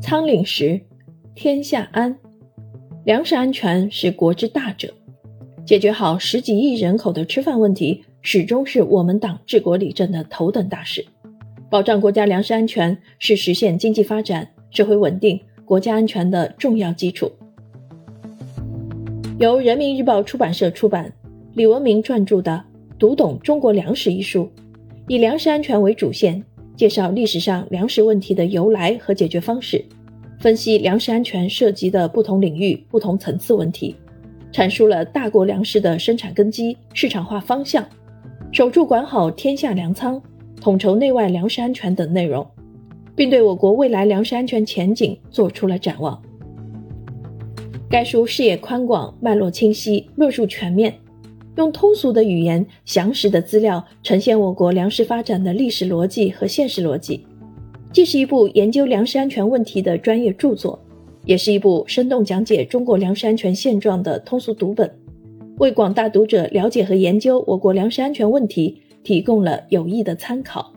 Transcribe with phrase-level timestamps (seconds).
[0.00, 0.80] 仓廪实，
[1.34, 2.16] 天下安。
[3.04, 4.92] 粮食安全是国之大者，
[5.66, 11.04] 解决好十几亿人口的吃饭问题，始终是我们党治国理政的头等大事。
[11.68, 17.30] 保障国家粮食安全是实现经济发展、社会稳定、国家安全的重要基础。
[19.38, 21.12] 由人民日报出版社出版，
[21.54, 22.64] 李文明撰著的
[22.98, 24.50] 《读懂中国粮食》一书，
[25.08, 26.42] 以粮食安全为主线，
[26.76, 29.82] 介绍历史上粮食问题的由来和解决方式，
[30.40, 33.94] 分析粮食安全涉及的不同领域、不同层次问题，
[34.50, 37.86] 阐述了大国粮食的生产根基、市场化方向，
[38.50, 40.20] 守住管好天下粮仓。
[40.58, 42.46] 统筹内外粮食安全等内容，
[43.16, 46.20] 并对我国未来粮食安全前景作出了展望。
[47.88, 50.94] 该书视野宽广、脉络清晰、论述全面，
[51.56, 57.26] 用通俗的语言、详实的资料呈现我国粮食发展的历史逻辑和现实逻辑，
[57.92, 60.78] 既是一部研究粮食安全问题的专业著作，
[61.24, 64.90] 也是一部生动讲解中国粮食安全现状的通俗读本，
[65.58, 68.82] 为广大读者了解和研究我国粮食安全问题。
[69.02, 70.70] 提供了有益的参考。